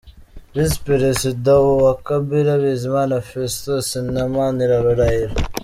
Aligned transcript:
Visi-Perezida 0.53 1.51
wa 1.83 1.93
kabiri: 2.07 2.51
Bizimana 2.63 3.15
Festus 3.29 3.87
na 4.13 4.23
Manirarora 4.33 5.05
Elie. 5.21 5.41